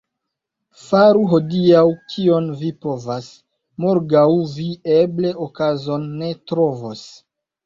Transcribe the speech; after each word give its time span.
Faru 0.83 1.19
hodiaŭ, 1.33 1.83
kion 2.13 2.47
vi 2.61 2.71
povas,— 2.85 3.27
morgaŭ 3.85 4.25
vi 4.55 4.67
eble 4.97 5.35
okazon 5.49 6.09
ne 6.23 6.33
trovos. 6.53 7.07